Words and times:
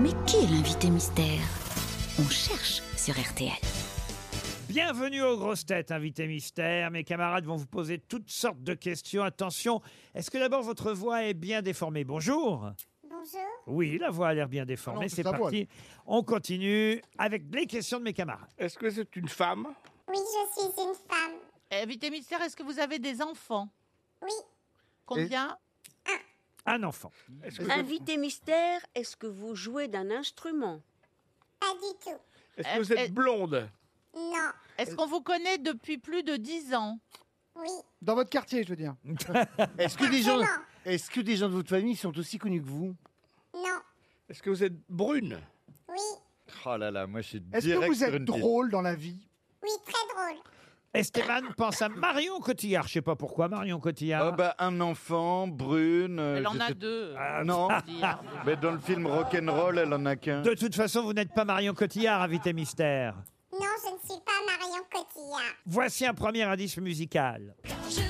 Mais 0.00 0.10
qui 0.26 0.36
est 0.36 0.46
l'invité 0.50 0.90
mystère? 0.90 1.40
On 2.18 2.28
cherche 2.28 2.82
sur 2.96 3.14
RTL. 3.14 3.50
Bienvenue 4.68 5.22
aux 5.22 5.36
grosses 5.36 5.64
têtes, 5.66 5.90
invité 5.90 6.26
mystère. 6.26 6.90
Mes 6.90 7.04
camarades 7.04 7.44
vont 7.44 7.56
vous 7.56 7.66
poser 7.66 7.98
toutes 7.98 8.30
sortes 8.30 8.62
de 8.62 8.74
questions. 8.74 9.22
Attention, 9.22 9.80
est-ce 10.14 10.30
que 10.30 10.38
d'abord 10.38 10.62
votre 10.62 10.92
voix 10.92 11.24
est 11.24 11.34
bien 11.34 11.62
déformée? 11.62 12.04
Bonjour. 12.04 12.70
Bonjour. 13.02 13.40
Oui, 13.66 13.98
la 13.98 14.10
voix 14.10 14.28
a 14.28 14.34
l'air 14.34 14.48
bien 14.48 14.64
déformée. 14.64 15.08
c'est 15.08 15.22
parti. 15.24 15.68
On 16.06 16.22
continue 16.22 17.02
avec 17.16 17.42
les 17.52 17.66
questions 17.66 17.98
de 17.98 18.04
mes 18.04 18.12
camarades. 18.12 18.48
Est-ce 18.58 18.78
que 18.78 18.90
c'est 18.90 19.16
une 19.16 19.28
femme? 19.28 19.66
Oui, 20.08 20.16
je 20.16 20.60
suis 20.60 20.82
une 20.82 20.94
femme. 20.94 21.32
Invité 21.70 22.10
mystère, 22.10 22.40
est-ce 22.42 22.56
que 22.56 22.62
vous 22.62 22.78
avez 22.78 22.98
des 22.98 23.20
enfants? 23.20 23.68
Oui, 24.22 24.30
Combien? 25.04 25.56
Un 26.68 26.82
enfant. 26.82 27.10
Est-ce 27.42 27.60
que, 27.60 27.70
Invité 27.70 28.16
mystère, 28.16 28.80
est-ce 28.94 29.16
que 29.16 29.26
vous 29.26 29.54
jouez 29.54 29.88
d'un 29.88 30.10
instrument? 30.10 30.80
Pas 31.60 31.72
du 31.74 31.98
tout. 32.04 32.18
est-ce 32.56 32.74
que 32.74 32.78
vous 32.78 32.92
êtes 32.92 33.10
Euh, 33.10 33.12
blonde? 33.12 33.68
Non. 34.14 34.50
Est-ce 34.76 34.94
qu'on 34.94 35.06
vous 35.06 35.20
connaît 35.22 35.58
depuis 35.58 35.98
plus 35.98 36.22
de 36.22 36.36
10 36.36 36.74
ans? 36.74 36.98
Oui. 37.56 37.68
Dans 38.02 38.14
votre 38.14 38.30
quartier, 38.30 38.62
je 38.64 38.68
veux 38.70 38.76
dire. 38.76 38.94
Est-ce 39.78 39.96
que, 39.96 40.04
des 40.10 40.22
gens, 40.22 40.38
Non. 40.38 40.44
est-ce 40.84 41.10
que 41.10 41.20
des 41.20 41.36
gens 41.36 41.48
de 41.48 41.54
votre 41.54 41.68
famille 41.70 41.96
sont 41.96 42.16
aussi 42.18 42.38
connus 42.38 42.60
que 42.62 42.68
vous? 42.68 42.94
Non. 43.54 43.80
Est-ce 44.28 44.42
que 44.42 44.50
vous 44.50 44.62
êtes 44.62 44.78
brune? 44.88 45.40
Oui. 45.88 45.96
Oh 46.66 46.76
là 46.76 46.90
là, 46.90 47.06
moi 47.06 47.20
je 47.22 47.28
suis 47.28 47.42
Est-ce 47.52 47.66
direct 47.66 47.82
que 47.84 47.88
vous 47.88 47.98
sur 47.98 48.08
êtes 48.08 48.14
une 48.14 48.24
piste. 48.26 48.38
drôle 48.38 48.70
dans 48.70 48.82
la 48.82 48.94
vie? 48.94 49.18
Oui, 49.62 49.70
très 49.84 50.14
drôle. 50.14 50.42
Esteban 50.98 51.40
pense 51.56 51.80
à 51.82 51.88
Marion 51.88 52.40
Cotillard. 52.40 52.86
Je 52.88 52.94
sais 52.94 53.02
pas 53.02 53.14
pourquoi 53.16 53.48
Marion 53.48 53.78
Cotillard. 53.78 54.30
Oh 54.32 54.36
bah 54.36 54.54
un 54.58 54.80
enfant, 54.80 55.46
brune. 55.46 56.18
euh, 56.18 56.36
Elle 56.38 56.46
en 56.46 56.52
je 56.54 56.60
a 56.60 56.66
sais- 56.68 56.74
deux. 56.74 57.14
Ah 57.18 57.44
non, 57.44 57.68
Dire. 57.86 58.18
mais 58.46 58.56
dans 58.56 58.72
le 58.72 58.78
film 58.78 59.06
Rock'n'Roll, 59.06 59.78
elle 59.78 59.92
en 59.94 60.04
a 60.06 60.16
qu'un. 60.16 60.42
De 60.42 60.54
toute 60.54 60.74
façon, 60.74 61.02
vous 61.02 61.12
n'êtes 61.12 61.32
pas 61.32 61.44
Marion 61.44 61.74
Cotillard, 61.74 62.22
invité 62.22 62.52
mystère. 62.52 63.14
Non, 63.52 63.58
je 63.84 63.92
ne 63.94 63.98
suis 63.98 64.20
pas 64.24 64.32
Marion 64.46 64.82
Cotillard. 64.92 65.54
Voici 65.66 66.04
un 66.06 66.14
premier 66.14 66.42
indice 66.42 66.76
musical. 66.78 67.54
Je 67.88 68.00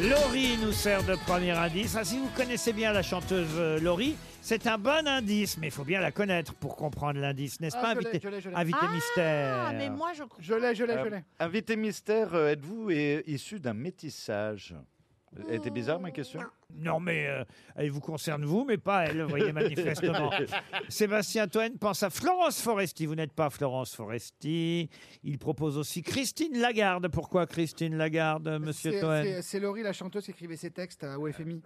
Laurie 0.00 0.58
nous 0.58 0.72
sert 0.72 1.02
de 1.04 1.14
premier 1.14 1.52
indice. 1.52 1.96
Ah, 1.98 2.04
si 2.04 2.18
vous 2.18 2.28
connaissez 2.36 2.72
bien 2.74 2.92
la 2.92 3.02
chanteuse 3.02 3.48
euh, 3.56 3.80
Laurie, 3.80 4.14
c'est 4.42 4.66
un 4.66 4.76
bon 4.76 5.06
indice, 5.06 5.56
mais 5.56 5.68
il 5.68 5.70
faut 5.70 5.84
bien 5.84 6.00
la 6.00 6.12
connaître 6.12 6.52
pour 6.54 6.76
comprendre 6.76 7.18
l'indice, 7.18 7.60
n'est-ce 7.60 7.76
Ah, 7.78 7.82
pas, 7.82 7.94
je 7.94 8.00
l'ai, 8.00 8.06
invité, 8.08 8.20
je 8.22 8.28
l'ai, 8.28 8.40
je 8.42 8.48
l'ai. 8.50 8.54
invité 8.56 8.78
Ah, 8.82 8.92
mystère 8.92 9.72
mais 9.74 9.88
moi 9.90 10.12
je 10.14 10.22
Je 10.38 10.54
l'ai, 10.54 10.74
je 10.74 10.84
l'ai, 10.84 10.92
je 10.94 10.98
Euh, 10.98 11.10
l'ai. 11.10 11.24
invité 11.40 11.76
mystère, 11.76 12.34
euh, 12.34 12.48
êtes-vous 12.50 12.90
euh, 12.90 13.22
issu 13.26 13.58
d'un 13.58 13.72
métissage? 13.72 14.74
Elle 15.48 15.56
était 15.56 15.70
bizarre 15.70 16.00
ma 16.00 16.10
question? 16.10 16.40
Non, 16.78 17.00
mais 17.00 17.26
euh, 17.26 17.44
elle 17.74 17.90
vous 17.90 18.00
concerne 18.00 18.44
vous, 18.44 18.64
mais 18.64 18.76
pas 18.78 19.04
elle, 19.06 19.22
vous 19.22 19.28
voyez 19.28 19.52
manifestement. 19.52 20.30
Sébastien 20.88 21.46
Toen 21.48 21.78
pense 21.78 22.02
à 22.02 22.10
Florence 22.10 22.60
Foresti. 22.60 23.06
Vous 23.06 23.14
n'êtes 23.14 23.32
pas 23.32 23.50
Florence 23.50 23.94
Foresti. 23.94 24.88
Il 25.22 25.38
propose 25.38 25.78
aussi 25.78 26.02
Christine 26.02 26.58
Lagarde. 26.58 27.08
Pourquoi 27.08 27.46
Christine 27.46 27.96
Lagarde, 27.96 28.48
monsieur 28.60 28.92
C'est- 28.92 29.00
Toen? 29.00 29.22
c'est- 29.22 29.42
C'est 29.42 29.60
Laurie, 29.60 29.82
la 29.82 29.92
chanteuse, 29.92 30.24
qui 30.24 30.30
écrivait 30.32 30.56
ses 30.56 30.70
textes 30.70 31.04
à- 31.04 31.18
au 31.18 31.26
FMI. 31.32 31.62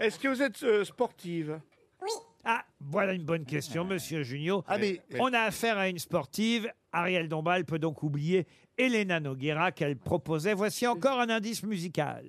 Est-ce 0.00 0.18
que 0.18 0.28
vous 0.28 0.42
êtes 0.42 0.62
euh, 0.62 0.84
sportive? 0.84 1.60
Oui. 2.02 2.10
Ah, 2.44 2.64
voilà 2.80 3.12
une 3.14 3.24
bonne 3.24 3.44
question, 3.44 3.84
monsieur 3.84 4.22
Junio. 4.22 4.62
Ah, 4.68 4.78
mais- 4.78 5.00
On 5.18 5.32
a 5.32 5.40
affaire 5.40 5.76
à 5.78 5.88
une 5.88 5.98
sportive. 5.98 6.70
Ariel 6.92 7.28
Dombal 7.28 7.64
peut 7.64 7.78
donc 7.78 8.02
oublier 8.02 8.46
Elena 8.76 9.20
Noguera 9.20 9.72
qu'elle 9.72 9.96
proposait. 9.96 10.54
Voici 10.54 10.86
encore 10.86 11.20
un 11.20 11.28
indice 11.28 11.62
musical. 11.62 12.24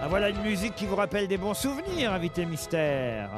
Ah, 0.00 0.06
voilà 0.08 0.30
une 0.30 0.40
musique 0.40 0.74
qui 0.74 0.86
vous 0.86 0.96
rappelle 0.96 1.28
des 1.28 1.36
bons 1.36 1.52
souvenirs, 1.52 2.12
invité 2.12 2.46
mystère. 2.46 3.28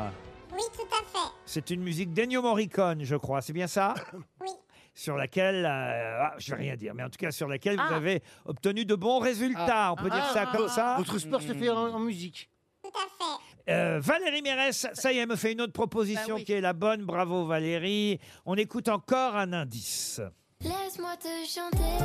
C'est 1.53 1.71
une 1.71 1.83
musique 1.83 2.13
d'Ennio 2.13 2.43
Morricone, 2.43 3.03
je 3.03 3.17
crois. 3.17 3.41
C'est 3.43 3.53
bien 3.53 3.67
ça 3.67 3.95
Oui. 4.41 4.47
Sur 4.95 5.17
laquelle, 5.17 5.67
euh, 5.67 6.19
ah, 6.23 6.35
je 6.39 6.51
vais 6.53 6.57
rien 6.61 6.77
dire, 6.77 6.95
mais 6.95 7.03
en 7.03 7.11
tout 7.11 7.19
cas 7.19 7.33
sur 7.33 7.49
laquelle 7.49 7.75
vous 7.75 7.83
Ah. 7.91 7.97
avez 7.97 8.23
obtenu 8.45 8.85
de 8.85 8.95
bons 8.95 9.19
résultats. 9.19 9.93
On 9.93 9.97
peut 9.97 10.11
dire 10.11 10.25
ça 10.33 10.47
comme 10.47 10.69
ça. 10.69 10.95
Votre 10.99 11.19
sport 11.19 11.43
se 11.43 11.53
fait 11.53 11.69
en, 11.71 11.89
en 11.95 11.99
musique. 11.99 12.49
Tout 12.85 12.91
à 12.91 13.09
fait. 13.09 13.73
Euh, 13.73 13.99
Valérie 14.01 14.43
Mérès, 14.43 14.87
ça 14.93 15.13
y 15.13 15.19
est, 15.19 15.23
elle 15.23 15.29
me 15.29 15.35
fait 15.35 15.51
une 15.53 15.61
autre 15.61 15.73
proposition 15.73 16.29
Bah 16.29 16.35
oui. 16.37 16.45
qui 16.45 16.53
est 16.53 16.61
la 16.61 16.73
bonne. 16.73 17.03
Bravo 17.05 17.47
Valérie. 17.47 18.21
On 18.47 18.55
écoute 18.55 18.89
encore 18.89 19.35
un 19.37 19.53
indice. 19.53 20.21
Laisse-moi 20.61 21.17
te 21.17 21.29
chanter, 21.49 21.99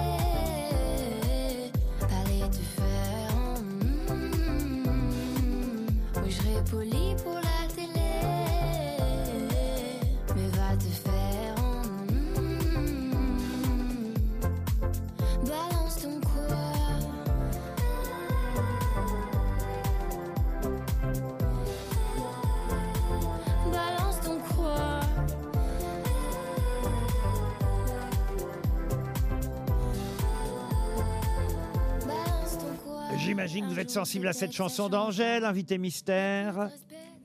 parler 1.99 2.49
te 2.49 2.57
faire. 2.81 3.61
mm, 3.61 4.87
Oui, 6.23 6.31
je 6.31 6.35
serai 6.35 6.63
poli 6.71 7.15
pour 7.23 7.35
la 7.35 7.54
J'imagine 33.25 33.65
que 33.65 33.71
vous 33.71 33.79
êtes 33.79 33.89
sensible 33.89 34.27
à 34.27 34.33
cette 34.33 34.51
chanson 34.51 34.87
d'Angèle, 34.87 35.45
invité 35.45 35.79
mystère. 35.79 36.69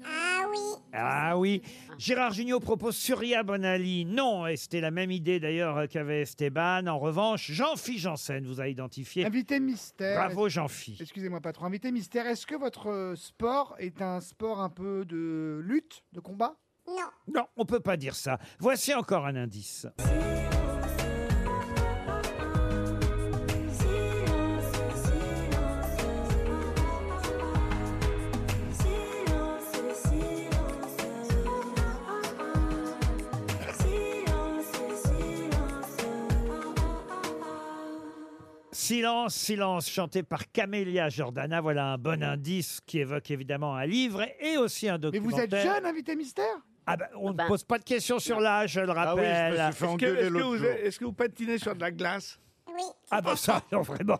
Ah 0.02 0.46
oui. 0.50 0.58
Ah 0.94 1.36
oui. 1.36 1.62
Gérard 1.98 2.32
Jugnot 2.32 2.58
propose 2.58 2.96
Surya 2.96 3.42
Bonali. 3.42 4.06
Non, 4.06 4.46
et 4.46 4.56
c'était 4.56 4.80
la 4.80 4.90
même 4.90 5.10
idée 5.10 5.40
d'ailleurs 5.40 5.86
qu'avait 5.90 6.22
Esteban. 6.22 6.86
En 6.86 6.98
revanche, 6.98 7.50
Jean-Philippe 7.52 8.00
Janssen 8.00 8.46
vous 8.46 8.62
a 8.62 8.68
identifié. 8.68 9.26
Invité 9.26 9.60
mystère. 9.60 10.16
Bravo 10.16 10.48
Jean-Philippe. 10.48 11.02
Excusez-moi, 11.02 11.42
patron. 11.42 11.66
Invité 11.66 11.92
mystère, 11.92 12.26
est-ce 12.26 12.46
que 12.46 12.56
votre 12.56 12.88
euh, 12.88 13.14
sport 13.14 13.76
est 13.78 14.00
un 14.00 14.22
sport 14.22 14.62
un 14.62 14.70
peu 14.70 15.04
de 15.04 15.60
lutte, 15.62 16.02
de 16.14 16.20
combat? 16.20 16.56
Non. 16.88 17.34
Non, 17.34 17.44
on 17.58 17.66
peut 17.66 17.80
pas 17.80 17.98
dire 17.98 18.14
ça. 18.14 18.38
Voici 18.58 18.94
encore 18.94 19.26
un 19.26 19.36
indice. 19.36 19.86
Silence, 38.90 39.36
silence, 39.36 39.88
chanté 39.88 40.24
par 40.24 40.50
Camélia 40.50 41.08
Jordana. 41.08 41.60
Voilà 41.60 41.92
un 41.92 41.96
bon 41.96 42.20
indice 42.24 42.80
qui 42.84 42.98
évoque 42.98 43.30
évidemment 43.30 43.76
un 43.76 43.86
livre 43.86 44.24
et 44.40 44.56
aussi 44.56 44.88
un 44.88 44.98
Mais 45.12 45.20
vous 45.20 45.38
êtes 45.38 45.54
jeune, 45.54 45.86
invité 45.86 46.16
mystère? 46.16 46.56
Ah 46.86 46.96
ben, 46.96 47.06
on 47.14 47.30
ne 47.30 47.36
Ben. 47.36 47.46
pose 47.46 47.62
pas 47.62 47.78
de 47.78 47.84
questions 47.84 48.18
sur 48.18 48.40
l'âge, 48.40 48.72
je 48.72 48.80
le 48.80 48.90
Ah 48.90 49.14
oui, 49.14 49.22
je 49.22 49.26
me 49.26 49.28
rappelle. 49.28 49.54
suis 49.54 49.60
fait 49.60 49.68
Est-ce 49.68 49.78
que, 49.78 49.84
engueuler 49.86 50.20
est-ce 50.22 50.26
que 50.26 50.32
l'autre 50.32 50.46
vous, 50.48 50.56
jour. 50.56 50.66
est-ce 50.66 50.98
que 50.98 51.04
vous 51.04 51.12
patinez 51.12 51.58
sur 51.58 51.76
de 51.76 51.80
la 51.82 51.92
glace? 51.92 52.40
Oui, 52.74 52.82
Ah 53.10 53.20
bah 53.20 53.34
ça, 53.36 53.62
non, 53.72 53.82
vraiment. 53.82 54.18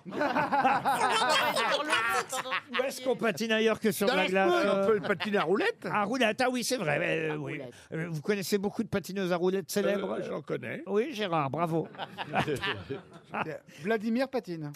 Où 2.73 2.83
est-ce 2.85 3.03
qu'on 3.03 3.17
patine 3.17 3.53
ailleurs 3.53 3.79
que 3.81 3.93
sur 3.93 4.07
Dans 4.09 4.17
la 4.17 4.25
la 4.25 4.29
glace 4.29 4.51
poule. 4.53 4.67
euh 4.67 4.83
On 4.83 4.87
peut 4.87 5.01
patiner 5.01 5.37
à 5.39 5.43
roulette 5.43 5.87
À 5.91 6.05
roulette, 6.05 6.41
ah 6.41 6.49
oui, 6.51 6.65
c'est 6.65 6.77
vrai. 6.77 6.99
mais, 6.99 7.31
euh, 7.31 7.37
oui. 7.37 7.61
Euh, 7.93 8.09
Vous 8.11 8.21
connaissez 8.23 8.59
beaucoup 8.59 8.83
de 8.83 8.89
patineuses 8.89 9.33
à 9.33 9.37
roulettes 9.37 9.71
célèbres 9.71 10.13
Euh, 10.19 10.23
J'en 10.29 10.43
connais. 10.43 10.83
Oui, 10.87 11.13
Gérard, 11.13 11.51
bravo. 11.51 11.89
Vladimir 13.83 14.29
patine. 14.29 14.73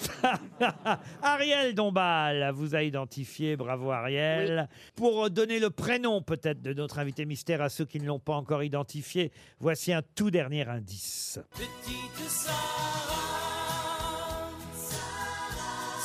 Ariel 1.22 1.74
Dombal 1.74 2.50
vous 2.54 2.74
a 2.74 2.82
identifié, 2.82 3.56
bravo 3.56 3.90
Ariel. 3.92 4.68
Pour 4.96 5.30
donner 5.30 5.60
le 5.60 5.70
prénom 5.70 6.22
peut-être 6.22 6.60
de 6.62 6.72
notre 6.72 6.98
invité 6.98 7.24
mystère 7.24 7.62
à 7.62 7.68
ceux 7.68 7.84
qui 7.84 8.00
ne 8.00 8.06
l'ont 8.06 8.18
pas 8.18 8.34
encore 8.34 8.62
identifié, 8.62 9.32
voici 9.60 9.92
un 9.92 10.02
tout 10.14 10.30
dernier 10.30 10.66
indice. 10.66 11.38
Petite 11.52 12.71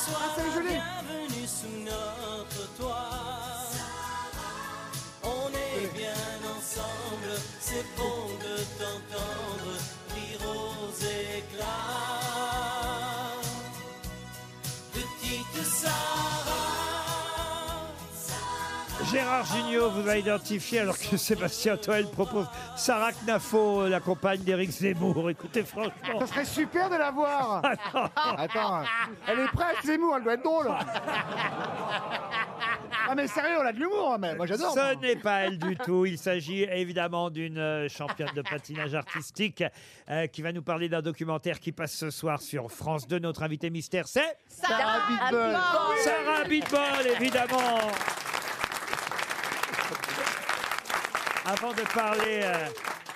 Sarah, 0.04 0.34
Ah, 0.36 0.42
je 0.54 0.60
l'ai. 0.60 0.68
bienvenue 0.70 1.46
sous 1.46 1.84
notre 1.84 2.76
toit. 2.76 3.10
On 5.24 5.48
est 5.50 5.86
bien 5.94 6.14
ensemble, 6.56 7.32
c'est 7.60 7.84
bon 7.96 8.27
Gérard 19.10 19.46
Junior 19.46 19.90
vous 19.90 20.08
a 20.08 20.16
identifié 20.18 20.80
alors 20.80 20.98
que 20.98 21.16
Sébastien 21.16 21.76
Toel 21.76 22.06
propose 22.10 22.46
Sarah 22.76 23.12
Knafo, 23.24 23.88
la 23.88 24.00
compagne 24.00 24.40
d'Éric 24.40 24.70
Zemmour. 24.70 25.30
Écoutez, 25.30 25.62
franchement. 25.62 26.18
Ça 26.20 26.26
serait 26.26 26.44
super 26.44 26.90
de 26.90 26.96
la 26.96 27.10
voir. 27.10 27.62
Attends, 28.36 28.82
elle 29.26 29.40
est 29.40 29.48
prête, 29.48 29.76
Zemmour, 29.84 30.16
elle 30.16 30.24
doit 30.24 30.34
être 30.34 30.42
drôle. 30.42 30.68
Ah 33.10 33.14
mais 33.14 33.26
sérieux, 33.26 33.56
on 33.58 33.64
a 33.64 33.72
de 33.72 33.78
l'humour, 33.78 34.12
hein, 34.12 34.18
mais 34.20 34.34
moi 34.34 34.44
j'adore. 34.44 34.74
moi. 34.76 34.92
Ce 34.92 34.98
n'est 35.00 35.16
pas 35.16 35.38
elle 35.40 35.58
du 35.58 35.76
tout. 35.76 36.04
Il 36.04 36.18
s'agit 36.18 36.64
évidemment 36.64 37.30
d'une 37.30 37.56
euh, 37.56 37.88
championne 37.88 38.28
de 38.34 38.42
patinage 38.42 38.94
artistique 38.94 39.64
euh, 40.10 40.26
qui 40.26 40.42
va 40.42 40.52
nous 40.52 40.60
parler 40.60 40.90
d'un 40.90 41.00
documentaire 41.00 41.58
qui 41.58 41.72
passe 41.72 41.94
ce 41.94 42.10
soir 42.10 42.42
sur 42.42 42.70
France 42.70 43.08
2. 43.08 43.18
Notre 43.20 43.42
invité 43.44 43.70
mystère, 43.70 44.06
c'est 44.06 44.36
Sarah 44.48 45.08
Bitbol. 45.08 45.56
Sarah 46.04 46.44
Bitbol, 46.44 47.06
évidemment. 47.18 47.78
Avant 51.50 51.72
de 51.72 51.80
parler, 51.94 52.42
euh, 52.42 52.66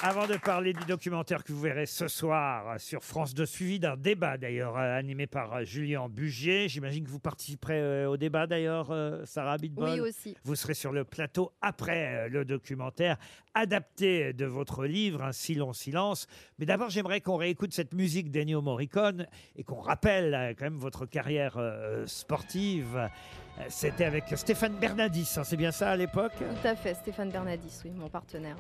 avant 0.04 0.26
de 0.26 0.36
parler 0.36 0.72
du 0.72 0.84
documentaire 0.84 1.44
que 1.44 1.52
vous 1.52 1.60
verrez 1.60 1.86
ce 1.86 2.08
soir 2.08 2.78
sur 2.80 3.04
France 3.04 3.34
2, 3.34 3.46
suivi 3.46 3.78
d'un 3.78 3.96
débat 3.96 4.36
d'ailleurs 4.36 4.76
euh, 4.76 4.98
animé 4.98 5.28
par 5.28 5.54
euh, 5.54 5.64
Julien 5.64 6.08
Bugier. 6.08 6.68
J'imagine 6.68 7.04
que 7.04 7.08
vous 7.10 7.20
participerez 7.20 7.78
euh, 7.80 8.10
au 8.10 8.16
débat 8.16 8.48
d'ailleurs, 8.48 8.90
euh, 8.90 9.24
Sarah 9.26 9.58
Bitbol. 9.58 9.88
Oui, 9.90 10.00
aussi. 10.00 10.36
Vous 10.42 10.56
serez 10.56 10.74
sur 10.74 10.90
le 10.90 11.04
plateau 11.04 11.52
après 11.62 12.24
euh, 12.24 12.28
le 12.28 12.44
documentaire 12.44 13.16
adapté 13.54 14.32
de 14.32 14.44
votre 14.44 14.86
livre, 14.86 15.22
Un 15.22 15.30
si 15.32 15.54
long 15.54 15.72
silence. 15.72 16.26
Mais 16.58 16.66
d'abord, 16.66 16.90
j'aimerais 16.90 17.20
qu'on 17.20 17.36
réécoute 17.36 17.72
cette 17.72 17.94
musique 17.94 18.32
d'Ennio 18.32 18.60
Morricone 18.60 19.28
et 19.54 19.62
qu'on 19.62 19.80
rappelle 19.80 20.34
euh, 20.34 20.52
quand 20.58 20.64
même 20.64 20.78
votre 20.78 21.06
carrière 21.06 21.54
euh, 21.58 22.04
sportive. 22.08 22.96
Euh, 22.96 23.62
C'était 23.68 24.04
avec 24.06 24.24
Stéphane 24.34 24.74
Bernadis, 24.80 25.38
hein, 25.38 25.44
c'est 25.44 25.56
bien 25.56 25.70
ça 25.70 25.90
à 25.90 25.96
l'époque? 25.96 26.32
Tout 26.38 26.66
à 26.66 26.74
fait, 26.74 26.94
Stéphane 26.94 27.30
Bernadis, 27.30 27.82
oui, 27.84 27.92
mon 27.94 28.08
partenaire. 28.08 28.56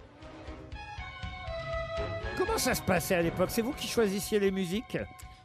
Comment 2.36 2.58
ça 2.58 2.74
se 2.74 2.82
passait 2.82 3.14
à 3.14 3.22
l'époque? 3.22 3.50
C'est 3.50 3.62
vous 3.62 3.72
qui 3.72 3.88
choisissiez 3.88 4.38
les 4.40 4.50
musiques? 4.50 4.98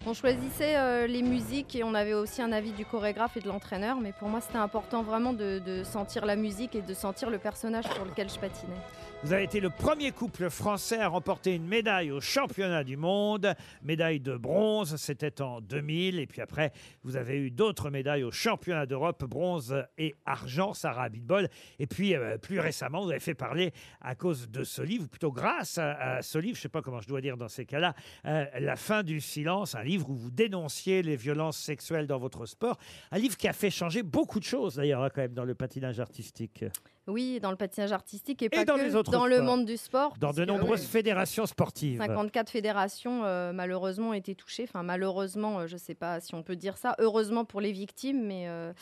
On 0.05 0.13
choisissait 0.13 0.77
euh, 0.77 1.07
les 1.07 1.21
musiques 1.21 1.75
et 1.75 1.83
on 1.83 1.93
avait 1.93 2.13
aussi 2.13 2.41
un 2.41 2.51
avis 2.51 2.71
du 2.71 2.85
chorégraphe 2.85 3.35
et 3.37 3.39
de 3.41 3.47
l'entraîneur, 3.47 3.99
mais 3.99 4.13
pour 4.13 4.29
moi 4.29 4.39
c'était 4.39 4.57
important 4.57 5.03
vraiment 5.03 5.33
de, 5.33 5.81
sentir 5.83 6.25
la 6.25 6.35
musique 6.35 6.75
et 6.75 6.81
de 6.81 6.93
sentir 6.93 7.29
le 7.29 7.39
personnage 7.39 7.85
sur 7.85 8.05
lequel 8.05 8.29
je 8.29 8.39
patinais. 8.39 8.77
Vous 9.23 9.33
avez 9.33 9.43
été 9.43 9.59
le 9.59 9.71
premier 9.71 10.11
couple 10.11 10.47
français 10.51 10.99
à 10.99 11.07
remporter 11.07 11.55
une 11.55 11.67
médaille 11.67 12.11
au 12.11 12.21
championnat 12.21 12.83
du 12.83 12.97
monde, 12.97 13.55
médaille 13.81 14.19
de 14.19 14.37
bronze, 14.37 14.95
c'était 14.97 15.41
en 15.41 15.59
2000. 15.59 16.19
Et 16.19 16.27
puis 16.27 16.39
après, 16.39 16.71
vous 17.03 17.15
avez 17.15 17.35
eu 17.37 17.49
d'autres 17.49 17.89
médailles 17.89 18.23
au 18.23 18.31
championnat 18.31 18.85
d'Europe, 18.85 19.25
bronze 19.25 19.75
et 19.97 20.15
argent, 20.27 20.75
Sarah 20.75 21.05
Abitbol. 21.05 21.49
Et 21.79 21.87
puis 21.87 22.15
euh, 22.15 22.37
plus 22.37 22.59
récemment, 22.59 23.03
vous 23.03 23.09
avez 23.09 23.19
fait 23.19 23.33
parler 23.33 23.73
à 24.01 24.13
cause 24.13 24.51
de 24.51 24.63
ce 24.63 24.83
livre, 24.83 25.05
ou 25.05 25.07
plutôt 25.07 25.31
grâce 25.31 25.79
à, 25.79 26.21
ce 26.21 26.37
livre, 26.37 26.55
je 26.55 26.59
ne 26.59 26.63
sais 26.63 26.69
pas 26.69 26.83
comment 26.83 27.01
je 27.01 27.07
dois 27.07 27.19
dire 27.19 27.37
dans 27.37 27.49
ces 27.49 27.65
cas-là, 27.65 27.95
euh, 28.25 28.45
La 28.59 28.75
fin 28.75 29.01
du 29.01 29.19
silence, 29.19 29.73
livre 29.87 30.09
où 30.09 30.15
vous 30.15 30.31
dénonciez 30.31 31.01
les 31.01 31.15
violences 31.15 31.57
sexuelles 31.57 32.07
dans 32.07 32.19
votre 32.19 32.45
sport. 32.45 32.77
Un 33.11 33.17
livre 33.17 33.37
qui 33.37 33.47
a 33.47 33.53
fait 33.53 33.69
changer 33.69 34.03
beaucoup 34.03 34.39
de 34.39 34.45
choses 34.45 34.75
d'ailleurs, 34.75 35.03
hein, 35.03 35.09
quand 35.13 35.21
même, 35.21 35.33
dans 35.33 35.45
le 35.45 35.55
patinage 35.55 35.99
artistique. 35.99 36.65
Oui, 37.07 37.39
dans 37.39 37.51
le 37.51 37.57
patinage 37.57 37.93
artistique 37.93 38.41
et 38.43 38.49
pas 38.49 38.65
dans 38.65 38.75
que 38.75 38.81
les 38.81 38.95
autres 38.95 39.11
dans 39.11 39.25
le 39.25 39.35
sports. 39.35 39.45
monde 39.45 39.65
du 39.65 39.77
sport. 39.77 40.17
Dans 40.19 40.31
de 40.31 40.43
puisque, 40.43 40.49
nombreuses 40.49 40.81
oui, 40.81 40.87
fédérations 40.87 41.45
sportives. 41.45 41.99
54 41.99 42.49
fédérations 42.49 43.23
euh, 43.23 43.53
malheureusement 43.53 44.09
ont 44.09 44.13
été 44.13 44.35
touchées. 44.35 44.65
Enfin 44.67 44.83
malheureusement, 44.83 45.59
euh, 45.59 45.67
je 45.67 45.75
ne 45.75 45.79
sais 45.79 45.95
pas 45.95 46.19
si 46.19 46.35
on 46.35 46.43
peut 46.43 46.57
dire 46.57 46.77
ça. 46.77 46.95
Heureusement 46.99 47.45
pour 47.45 47.61
les 47.61 47.71
victimes, 47.71 48.25
mais 48.25 48.49
euh, 48.49 48.73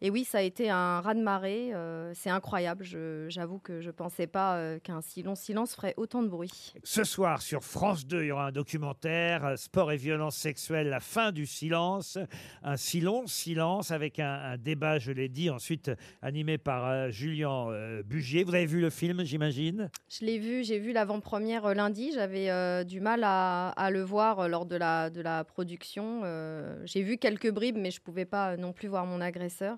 et 0.00 0.10
oui, 0.10 0.24
ça 0.24 0.38
a 0.38 0.42
été 0.42 0.70
un 0.70 1.00
raz 1.00 1.14
de 1.14 1.22
marée. 1.22 1.70
euh, 1.74 2.12
c'est 2.14 2.30
incroyable. 2.30 2.84
J'avoue 3.28 3.58
que 3.58 3.80
je 3.80 3.90
pensais 3.90 4.26
pas 4.26 4.56
euh, 4.56 4.78
qu'un 4.78 5.00
si 5.00 5.22
long 5.22 5.34
silence 5.34 5.74
ferait 5.74 5.94
autant 5.96 6.22
de 6.22 6.28
bruit. 6.28 6.72
Ce 6.84 7.02
soir, 7.04 7.42
sur 7.42 7.64
France 7.64 8.06
2, 8.06 8.22
il 8.22 8.26
y 8.28 8.30
aura 8.32 8.46
un 8.46 8.52
documentaire, 8.52 9.44
euh, 9.44 9.56
Sport 9.56 9.92
et 9.92 9.96
violence 9.96 10.36
sexuelle, 10.36 10.88
la 10.88 11.00
fin 11.00 11.32
du 11.32 11.46
silence. 11.46 12.18
Un 12.62 12.76
si 12.76 13.00
long 13.00 13.26
silence 13.26 13.90
avec 13.90 14.20
un, 14.20 14.32
un 14.52 14.56
débat, 14.56 14.98
je 14.98 15.10
l'ai 15.10 15.28
dit, 15.28 15.50
ensuite 15.50 15.90
animé 16.22 16.58
par 16.58 17.10
Julien 17.10 17.66
Bugier. 18.04 18.44
Vous 18.44 18.54
avez 18.54 18.66
vu 18.66 18.80
le 18.80 18.90
film, 18.90 19.24
j'imagine? 19.24 19.90
Je 20.08 20.24
l'ai 20.24 20.38
vu, 20.38 20.64
j'ai 20.64 20.78
vu 20.78 20.92
l'avant-première 20.92 21.74
lundi. 21.74 22.12
J'avais 22.14 22.84
du 22.84 23.00
mal 23.00 23.22
à, 23.24 23.70
à 23.70 23.90
le 23.90 24.02
voir 24.02 24.48
lors 24.48 24.66
de 24.66 24.76
la, 24.76 25.10
de 25.10 25.20
la 25.20 25.44
production. 25.44 26.22
J'ai 26.84 27.02
vu 27.02 27.18
quelques 27.18 27.50
bribes, 27.50 27.76
mais 27.78 27.90
je 27.90 28.00
pouvais 28.00 28.24
pas 28.24 28.56
non 28.56 28.72
plus 28.72 28.88
voir 28.88 29.04
mon 29.06 29.20
agresseur. 29.20 29.76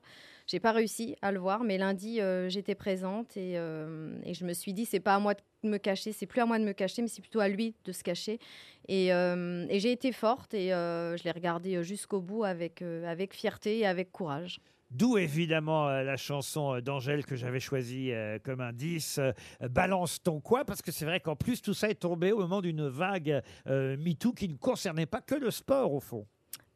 J'ai 0.50 0.58
pas 0.58 0.72
réussi 0.72 1.14
à 1.22 1.30
le 1.30 1.38
voir, 1.38 1.62
mais 1.62 1.78
lundi 1.78 2.20
euh, 2.20 2.48
j'étais 2.48 2.74
présente 2.74 3.36
et, 3.36 3.52
euh, 3.54 4.18
et 4.24 4.34
je 4.34 4.44
me 4.44 4.52
suis 4.52 4.72
dit 4.72 4.84
c'est 4.84 4.98
pas 4.98 5.14
à 5.14 5.20
moi 5.20 5.34
de 5.34 5.68
me 5.68 5.78
cacher, 5.78 6.10
c'est 6.10 6.26
plus 6.26 6.40
à 6.40 6.46
moi 6.46 6.58
de 6.58 6.64
me 6.64 6.72
cacher, 6.72 7.02
mais 7.02 7.08
c'est 7.08 7.20
plutôt 7.20 7.38
à 7.38 7.46
lui 7.46 7.76
de 7.84 7.92
se 7.92 8.02
cacher. 8.02 8.40
Et, 8.88 9.12
euh, 9.12 9.68
j'ai 9.70 9.92
été 9.92 10.10
forte 10.10 10.52
et 10.54 10.70
je 10.70 11.22
l'ai 11.22 11.30
regardé 11.30 11.84
jusqu'au 11.84 12.20
bout 12.20 12.42
avec, 12.42 12.82
fierté 13.30 13.78
et 13.78 13.86
avec 13.86 14.10
courage. 14.10 14.58
D'où 14.90 15.18
évidemment 15.18 15.88
la 15.88 16.16
chanson 16.16 16.80
d'Angèle 16.80 17.24
que 17.24 17.36
j'avais 17.36 17.60
choisie 17.60 18.10
comme 18.42 18.60
indice, 18.60 19.20
Balance 19.60 20.20
ton 20.20 20.40
quoi, 20.40 20.64
parce 20.64 20.82
que 20.82 20.90
c'est 20.90 21.04
vrai 21.04 21.20
qu'en 21.20 21.36
plus 21.36 21.62
tout 21.62 21.74
ça 21.74 21.88
est 21.88 21.94
tombé 22.00 22.32
au 22.32 22.38
moment 22.38 22.60
d'une 22.60 22.88
vague 22.88 23.40
MeToo 23.66 24.32
qui 24.32 24.48
ne 24.48 24.56
concernait 24.56 25.06
pas 25.06 25.20
que 25.20 25.36
le 25.36 25.52
sport 25.52 25.94
au 25.94 26.00
fond. 26.00 26.26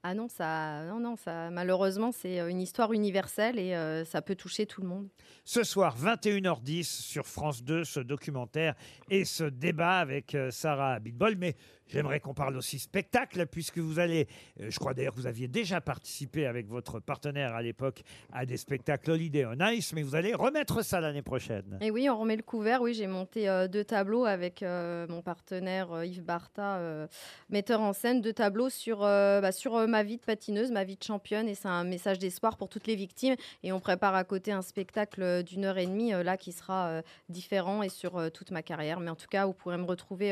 Ah 0.06 0.12
non, 0.12 0.28
ça, 0.28 0.84
non, 0.84 1.00
non, 1.00 1.16
ça, 1.16 1.48
malheureusement, 1.48 2.12
c'est 2.12 2.38
euh, 2.38 2.50
une 2.50 2.60
histoire 2.60 2.92
universelle 2.92 3.58
et 3.58 3.74
euh, 3.74 4.04
ça 4.04 4.20
peut 4.20 4.34
toucher 4.34 4.66
tout 4.66 4.82
le 4.82 4.86
monde. 4.86 5.08
Ce 5.44 5.62
soir, 5.62 5.96
21h10 5.98 6.84
sur 6.84 7.26
France 7.26 7.64
2, 7.64 7.84
ce 7.84 8.00
documentaire 8.00 8.74
et 9.08 9.24
ce 9.24 9.44
débat 9.44 10.00
avec 10.00 10.34
euh, 10.34 10.50
Sarah 10.50 11.00
Bitbol. 11.00 11.36
Mais 11.36 11.56
j'aimerais 11.88 12.20
qu'on 12.20 12.34
parle 12.34 12.56
aussi 12.56 12.78
spectacle, 12.78 13.46
puisque 13.46 13.78
vous 13.78 13.98
allez, 13.98 14.26
euh, 14.60 14.70
je 14.70 14.78
crois 14.78 14.94
d'ailleurs 14.94 15.14
que 15.14 15.20
vous 15.20 15.26
aviez 15.26 15.48
déjà 15.48 15.80
participé 15.80 16.46
avec 16.46 16.68
votre 16.68 17.00
partenaire 17.00 17.54
à 17.54 17.62
l'époque 17.62 18.02
à 18.32 18.46
des 18.46 18.56
spectacles 18.56 19.10
Holiday 19.10 19.46
on 19.46 19.58
Ice, 19.68 19.92
mais 19.92 20.02
vous 20.02 20.14
allez 20.14 20.34
remettre 20.34 20.84
ça 20.84 21.00
l'année 21.00 21.22
prochaine. 21.22 21.78
Et 21.80 21.90
oui, 21.90 22.08
on 22.08 22.18
remet 22.18 22.36
le 22.36 22.42
couvert. 22.42 22.82
Oui, 22.82 22.94
j'ai 22.94 23.06
monté 23.06 23.48
euh, 23.48 23.68
deux 23.68 23.84
tableaux 23.84 24.24
avec 24.24 24.62
euh, 24.62 25.06
mon 25.08 25.22
partenaire 25.22 26.04
Yves 26.04 26.24
Barta, 26.24 26.76
euh, 26.76 27.06
metteur 27.50 27.80
en 27.80 27.92
scène, 27.92 28.20
deux 28.20 28.32
tableaux 28.32 28.70
sur, 28.70 29.00
bah, 29.00 29.52
sur 29.52 29.86
ma 29.86 30.02
vie 30.02 30.16
de 30.16 30.22
patineuse, 30.22 30.70
ma 30.70 30.84
vie 30.84 30.96
de 30.96 31.02
championne. 31.02 31.48
Et 31.48 31.54
c'est 31.54 31.68
un 31.68 31.84
message 31.84 32.18
d'espoir 32.18 32.56
pour 32.56 32.68
toutes 32.68 32.86
les 32.86 32.96
victimes. 32.96 33.36
Et 33.62 33.72
on 33.72 33.80
prépare 33.80 34.14
à 34.14 34.24
côté 34.24 34.52
un 34.52 34.62
spectacle 34.62 35.42
d'une 35.42 35.64
heure 35.64 35.78
et 35.78 35.86
demie, 35.86 36.10
là, 36.10 36.36
qui 36.36 36.52
sera 36.52 37.02
différent 37.28 37.82
et 37.82 37.88
sur 37.88 38.30
toute 38.32 38.50
ma 38.50 38.62
carrière. 38.62 39.00
Mais 39.00 39.10
en 39.10 39.16
tout 39.16 39.26
cas, 39.28 39.46
vous 39.46 39.52
pourrez 39.52 39.76
me 39.76 39.84
retrouver 39.84 40.30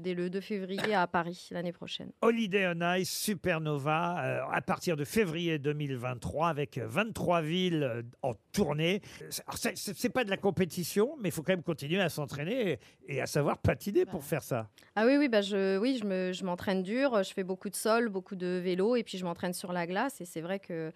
dès 0.00 0.14
le 0.14 0.30
2 0.30 0.40
février 0.40 0.91
à 0.94 1.06
Paris 1.06 1.48
l'année 1.50 1.72
prochaine. 1.72 2.10
Holiday 2.22 2.72
on 2.74 2.94
Ice 2.96 3.10
Supernova 3.10 4.24
euh, 4.24 4.40
à 4.52 4.60
partir 4.62 4.96
de 4.96 5.04
février 5.04 5.58
2023 5.58 6.48
avec 6.48 6.78
23 6.78 7.42
villes 7.42 7.82
euh, 7.82 8.02
en 8.22 8.32
tournée. 8.52 9.02
Alors, 9.46 9.58
c'est- 9.58 9.76
C'est 9.76 9.96
c'est 9.96 10.08
pas 10.10 10.24
de 10.24 10.30
la 10.30 10.36
compétition, 10.36 11.16
mais 11.20 11.28
il 11.28 11.32
faut 11.32 11.42
quand 11.42 11.52
même 11.52 11.62
continuer 11.62 12.00
à 12.00 12.08
s'entraîner 12.08 12.78
et, 13.06 13.16
et 13.16 13.20
à 13.20 13.26
savoir 13.26 13.58
patiner 13.58 14.04
pour 14.06 14.24
faire 14.24 14.42
ça. 14.42 14.68
Ah 14.96 15.06
oui, 15.06 15.16
oui, 15.16 15.28
bah 15.28 15.40
je, 15.42 15.78
oui 15.78 15.98
je, 16.00 16.06
me, 16.06 16.32
je 16.32 16.44
m'entraîne 16.44 16.82
dur, 16.82 17.22
je 17.22 17.32
fais 17.32 17.44
beaucoup 17.44 17.70
de 17.70 17.74
sol, 17.76 18.08
beaucoup 18.08 18.36
de 18.36 18.60
vélo, 18.62 18.96
et 18.96 19.02
puis 19.02 19.18
je 19.18 19.24
m'entraîne 19.24 19.54
sur 19.54 19.72
la 19.72 19.86
glace. 19.86 20.20
Et 20.20 20.24
c'est 20.24 20.40
vrai 20.40 20.58
que 20.58 20.92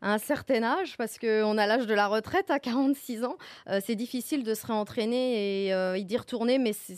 à 0.00 0.12
un 0.14 0.18
certain 0.18 0.62
âge, 0.64 0.96
parce 0.96 1.16
qu'on 1.18 1.56
a 1.58 1.66
l'âge 1.66 1.86
de 1.86 1.94
la 1.94 2.08
retraite 2.08 2.50
à 2.50 2.58
46 2.58 3.22
ans, 3.24 3.36
euh, 3.68 3.80
c'est 3.84 3.94
difficile 3.94 4.42
de 4.42 4.52
se 4.54 4.66
réentraîner 4.66 5.66
et 5.66 5.74
euh, 5.74 5.96
y 5.96 6.04
d'y 6.04 6.16
retourner, 6.16 6.58
mais 6.58 6.72
c'est- 6.72 6.96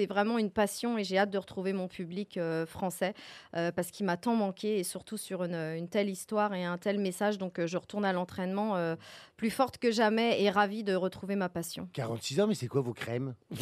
c'est 0.00 0.06
vraiment 0.06 0.38
une 0.38 0.50
passion 0.50 0.96
et 0.96 1.04
j'ai 1.04 1.18
hâte 1.18 1.30
de 1.30 1.36
retrouver 1.36 1.74
mon 1.74 1.86
public 1.86 2.38
euh, 2.38 2.64
français 2.64 3.12
euh, 3.54 3.70
parce 3.70 3.90
qu'il 3.90 4.06
m'a 4.06 4.16
tant 4.16 4.34
manqué 4.34 4.78
et 4.78 4.84
surtout 4.84 5.18
sur 5.18 5.44
une, 5.44 5.54
une 5.54 5.88
telle 5.88 6.08
histoire 6.08 6.54
et 6.54 6.64
un 6.64 6.78
tel 6.78 6.98
message. 6.98 7.36
Donc 7.36 7.58
euh, 7.58 7.66
je 7.66 7.76
retourne 7.76 8.06
à 8.06 8.12
l'entraînement 8.14 8.76
euh, 8.76 8.96
plus 9.36 9.50
forte 9.50 9.76
que 9.76 9.90
jamais 9.90 10.42
et 10.42 10.48
ravie 10.48 10.84
de 10.84 10.94
retrouver 10.94 11.36
ma 11.36 11.50
passion. 11.50 11.86
46 11.92 12.40
ans, 12.40 12.46
mais 12.46 12.54
c'est 12.54 12.66
quoi 12.66 12.80
vos 12.80 12.94
crèmes? 12.94 13.34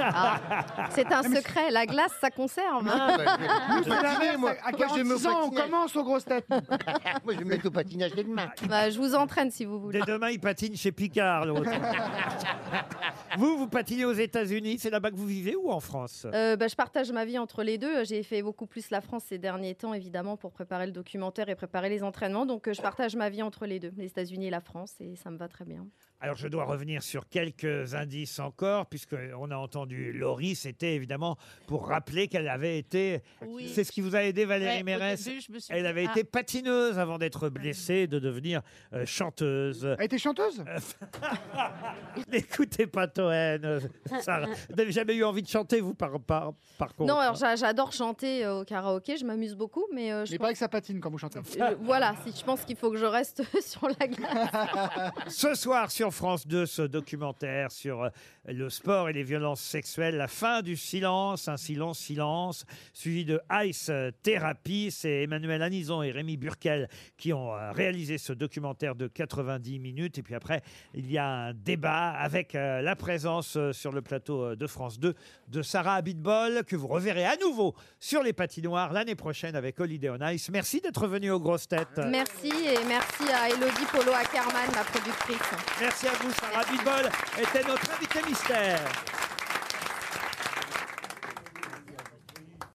Ah, 0.00 0.88
c'est 0.90 1.12
un 1.12 1.22
secret, 1.22 1.70
la 1.70 1.84
glace 1.84 2.12
ça 2.20 2.30
conserve. 2.30 2.88
Ah, 2.90 3.16
bah, 3.16 3.36
Nous, 3.76 3.82
c'est 3.84 3.90
l'inverse. 3.90 4.38
moi. 4.38 4.54
À 4.64 4.70
Moi, 4.70 4.86
je 4.88 4.94
vais 4.94 5.04
me 5.04 5.10
46 5.10 5.26
ans, 5.26 5.40
on 5.44 5.50
commence 5.50 5.96
aux 5.96 6.04
grosses 6.04 6.24
têtes. 6.24 6.46
Moi, 6.50 7.34
je 7.34 7.38
vais 7.38 7.44
me 7.44 7.50
mettre 7.50 7.66
au 7.66 7.70
patinage 7.70 8.12
dès 8.12 8.24
demain. 8.24 8.50
Bah, 8.68 8.90
je 8.90 8.98
vous 8.98 9.14
entraîne 9.14 9.50
si 9.50 9.64
vous 9.64 9.78
voulez. 9.78 10.00
Dès 10.00 10.06
demain, 10.12 10.30
il 10.30 10.40
patine 10.40 10.74
chez 10.76 10.92
Picard. 10.92 11.46
vous, 13.36 13.58
vous 13.58 13.68
patinez 13.68 14.04
aux 14.04 14.12
États-Unis, 14.12 14.78
c'est 14.78 14.90
là-bas 14.90 15.10
que 15.10 15.16
vous 15.16 15.26
vivez 15.26 15.56
ou 15.56 15.70
en 15.70 15.80
France? 15.80 16.26
Euh, 16.32 16.56
bah, 16.56 16.68
je 16.68 16.74
partage 16.74 17.12
ma 17.12 17.24
vie 17.24 17.38
entre 17.38 17.62
les 17.62 17.78
deux. 17.78 18.04
J'ai 18.04 18.22
fait 18.22 18.42
beaucoup 18.42 18.66
plus 18.66 18.90
la 18.90 19.00
France 19.00 19.24
ces 19.28 19.38
derniers 19.38 19.74
temps, 19.74 19.94
évidemment, 19.94 20.36
pour 20.36 20.52
préparer 20.52 20.86
le 20.86 20.92
documentaire 20.92 21.48
et 21.48 21.54
préparer 21.54 21.88
les 21.88 22.02
entraînements. 22.02 22.46
Donc, 22.46 22.68
euh, 22.68 22.72
je 22.72 22.82
partage 22.82 23.16
ma 23.16 23.28
vie 23.28 23.42
entre 23.42 23.66
les 23.66 23.80
deux, 23.80 23.92
les 23.96 24.06
États-Unis 24.06 24.46
et 24.46 24.50
la 24.50 24.60
France, 24.60 24.94
et 25.00 25.16
ça 25.16 25.30
me 25.30 25.36
va 25.36 25.48
très 25.48 25.64
bien. 25.64 25.86
Alors, 26.20 26.36
je 26.36 26.48
dois 26.48 26.64
revenir 26.64 27.00
sur 27.02 27.28
quelques 27.28 27.94
indices 27.94 28.40
encore, 28.40 28.86
puisqu'on 28.86 29.50
a 29.52 29.56
entendu 29.56 30.12
Laurie, 30.12 30.56
c'était 30.56 30.94
évidemment 30.96 31.36
pour 31.68 31.86
rappeler 31.86 32.26
qu'elle 32.26 32.48
avait 32.48 32.76
été. 32.76 33.22
Oui. 33.46 33.70
C'est 33.72 33.84
ce 33.84 33.92
qui 33.92 34.00
vous 34.00 34.16
a 34.16 34.24
aidé, 34.24 34.44
Valérie 34.44 34.76
Ouais, 34.76 34.82
au 34.82 34.84
Mérès 34.84 35.24
début, 35.24 35.40
je 35.40 35.52
me 35.52 35.58
suis 35.60 35.72
Elle 35.72 35.82
dit, 35.82 35.88
avait 35.88 36.06
ah. 36.08 36.10
été 36.10 36.24
patineuse 36.24 36.98
avant 36.98 37.18
d'être 37.18 37.48
blessée, 37.50 38.08
de 38.08 38.18
devenir 38.18 38.62
euh, 38.94 39.06
chanteuse. 39.06 39.94
Elle 39.96 40.06
était 40.06 40.18
chanteuse? 40.18 40.64
N'écoutez 42.32 42.86
pas 42.86 43.06
Toen. 43.06 43.24
euh, 43.30 43.80
Sarah. 44.20 44.46
Vous 44.68 44.74
n'avez 44.76 44.92
jamais 44.92 45.14
eu 45.14 45.22
envie 45.24 45.42
de 45.42 45.48
chanter, 45.48 45.80
vous, 45.80 45.94
par, 45.94 46.18
par, 46.20 46.52
par 46.78 46.94
contre 46.94 47.12
Non, 47.12 47.20
alors 47.20 47.36
j'a- 47.36 47.54
j'adore 47.56 47.92
chanter 47.92 48.44
euh, 48.44 48.60
au 48.60 48.64
karaoké, 48.64 49.16
je 49.16 49.24
m'amuse 49.24 49.54
beaucoup, 49.54 49.84
mais 49.94 50.12
euh, 50.12 50.24
je 50.24 50.32
Mais 50.32 50.38
pas 50.38 50.46
avec 50.46 50.56
sa 50.56 50.68
patine 50.68 51.00
quand 51.00 51.10
vous 51.10 51.18
chantez. 51.18 51.38
Euh, 51.60 51.74
voilà, 51.80 52.14
si 52.26 52.36
je 52.38 52.44
pense 52.44 52.64
qu'il 52.64 52.76
faut 52.76 52.90
que 52.90 52.96
je 52.98 53.04
reste 53.06 53.42
sur 53.64 53.88
la 53.88 54.08
glace. 54.08 55.12
Ce 55.28 55.54
soir 55.54 55.90
sur 55.90 56.07
France 56.10 56.46
2, 56.46 56.66
ce 56.66 56.82
documentaire 56.82 57.70
sur 57.70 58.04
euh, 58.04 58.08
le 58.46 58.70
sport 58.70 59.08
et 59.08 59.12
les 59.12 59.22
violences 59.22 59.60
sexuelles, 59.60 60.16
la 60.16 60.28
fin 60.28 60.62
du 60.62 60.76
silence, 60.76 61.48
un 61.48 61.56
silence, 61.56 61.98
silence, 61.98 62.64
suivi 62.92 63.24
de 63.24 63.40
Ice 63.64 63.90
Therapy. 64.22 64.90
C'est 64.90 65.22
Emmanuel 65.22 65.62
Anison 65.62 66.02
et 66.02 66.10
Rémi 66.10 66.36
Burkel 66.36 66.88
qui 67.16 67.32
ont 67.32 67.54
euh, 67.54 67.72
réalisé 67.72 68.18
ce 68.18 68.32
documentaire 68.32 68.94
de 68.94 69.06
90 69.06 69.78
minutes. 69.78 70.18
Et 70.18 70.22
puis 70.22 70.34
après, 70.34 70.62
il 70.94 71.10
y 71.10 71.18
a 71.18 71.26
un 71.26 71.54
débat 71.54 72.10
avec 72.10 72.54
euh, 72.54 72.80
la 72.80 72.96
présence 72.96 73.58
sur 73.72 73.92
le 73.92 74.02
plateau 74.02 74.56
de 74.56 74.66
France 74.66 74.98
2 74.98 75.14
de 75.48 75.62
Sarah 75.62 75.94
Abitbol, 75.94 76.64
que 76.64 76.76
vous 76.76 76.88
reverrez 76.88 77.24
à 77.24 77.36
nouveau 77.36 77.74
sur 77.98 78.22
les 78.22 78.32
patinoires 78.32 78.92
l'année 78.92 79.14
prochaine 79.14 79.56
avec 79.56 79.80
Holiday 79.80 80.10
on 80.10 80.28
Ice. 80.28 80.50
Merci 80.50 80.80
d'être 80.80 81.06
venu 81.06 81.30
aux 81.30 81.40
grosses 81.40 81.68
têtes. 81.68 82.00
Merci 82.08 82.48
et 82.48 82.84
merci 82.86 83.24
à 83.32 83.48
Elodie 83.48 83.86
Polo 83.90 84.12
Ackerman, 84.12 84.70
ma 84.74 84.84
productrice. 84.84 85.38
Merci 85.80 85.97
à 86.06 86.12
vous, 86.22 86.30
Sarah 86.32 86.60
Abitbol 86.60 87.10
était 87.38 87.66
notre 87.66 87.90
invité 87.90 88.20
mystère. 88.28 88.80